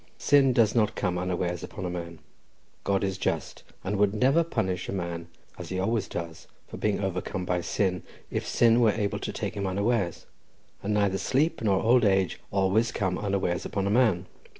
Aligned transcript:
Sin 0.17 0.51
does 0.51 0.73
not 0.73 0.95
come 0.95 1.15
unawares 1.19 1.61
upon 1.61 1.85
a 1.85 1.89
man; 1.91 2.17
God 2.83 3.03
is 3.03 3.19
just, 3.19 3.61
and 3.83 3.97
would 3.97 4.15
never 4.15 4.43
punish 4.43 4.89
a 4.89 4.91
man 4.91 5.27
as 5.59 5.69
He 5.69 5.77
always 5.79 6.07
does 6.07 6.47
for 6.67 6.77
being 6.77 6.99
overcome 6.99 7.45
by 7.45 7.61
sin, 7.61 8.01
if 8.31 8.43
sin 8.47 8.79
were 8.81 8.89
able 8.93 9.19
to 9.19 9.31
take 9.31 9.53
him 9.53 9.67
unawares; 9.67 10.25
and 10.81 10.95
neither 10.95 11.19
sleep 11.19 11.61
nor 11.61 11.83
old 11.83 12.03
age 12.03 12.39
always 12.49 12.91
come 12.91 13.19
unawares 13.19 13.63
upon 13.63 13.85
a 13.85 13.91
man. 13.91 14.25